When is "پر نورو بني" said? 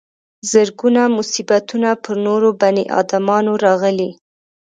2.03-2.83